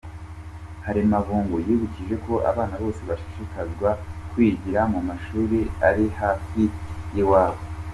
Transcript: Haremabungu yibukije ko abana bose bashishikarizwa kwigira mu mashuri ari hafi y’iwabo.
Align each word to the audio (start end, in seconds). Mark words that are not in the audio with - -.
Haremabungu 0.85 1.55
yibukije 1.65 2.15
ko 2.25 2.33
abana 2.51 2.75
bose 2.83 3.01
bashishikarizwa 3.09 3.89
kwigira 4.31 4.79
mu 4.93 4.99
mashuri 5.07 5.59
ari 5.87 6.05
hafi 6.19 6.61
y’iwabo. 7.13 7.61